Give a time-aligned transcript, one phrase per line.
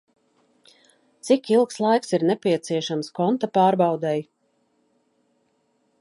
[1.27, 4.17] Cik ilgs laiks ir nepieciešams konta pārbaudei?